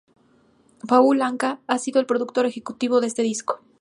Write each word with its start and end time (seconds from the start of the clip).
Paul 0.87 1.21
Anka 1.21 1.61
ha 1.67 1.77
sido 1.77 1.99
el 1.99 2.07
productor 2.07 2.47
ejecutivo 2.47 3.01
de 3.01 3.05
este 3.05 3.21
disco. 3.21 3.59